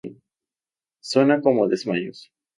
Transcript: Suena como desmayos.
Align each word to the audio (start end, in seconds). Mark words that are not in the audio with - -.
Suena 1.03 1.41
como 1.41 1.67
desmayos. 1.67 2.31